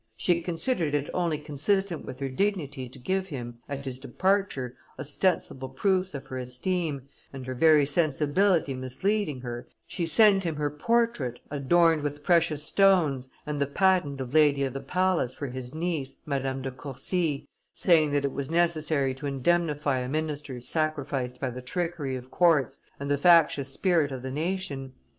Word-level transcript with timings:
She 0.17 0.41
considered 0.41 0.95
it 0.95 1.11
only 1.13 1.37
consistent 1.37 2.05
with 2.05 2.19
her 2.21 2.27
dignity 2.27 2.89
to 2.89 2.97
give 2.97 3.27
him, 3.27 3.59
at 3.69 3.85
his 3.85 3.99
departure, 3.99 4.75
ostensible 4.97 5.69
proofs 5.69 6.15
of 6.15 6.25
her 6.25 6.39
esteem, 6.39 7.03
and, 7.31 7.45
her 7.45 7.53
very 7.53 7.85
sensibility 7.85 8.73
misleading 8.73 9.41
her, 9.41 9.67
she 9.85 10.07
sent 10.07 10.43
him 10.43 10.55
her 10.55 10.71
portrait 10.71 11.37
adorned 11.51 12.01
with 12.01 12.23
precious 12.23 12.63
stones 12.63 13.29
and 13.45 13.61
the 13.61 13.67
patent 13.67 14.19
of 14.19 14.33
lady 14.33 14.63
of 14.63 14.73
the 14.73 14.79
palace 14.79 15.35
for 15.35 15.49
his 15.49 15.71
niece, 15.75 16.15
Madame 16.25 16.63
de 16.63 16.71
Courcy, 16.71 17.47
saying 17.75 18.09
that 18.09 18.25
it 18.25 18.31
was 18.31 18.49
necessary 18.49 19.13
to 19.13 19.27
indemnify 19.27 19.99
a 19.99 20.09
minister 20.09 20.59
sacrificed 20.59 21.39
by 21.39 21.51
the 21.51 21.61
trickery 21.61 22.15
of 22.15 22.31
courts 22.31 22.83
and 22.99 23.11
the 23.11 23.19
factious 23.19 23.69
spirit 23.71 24.11
of 24.11 24.23
the 24.23 24.31
nation. 24.31 24.93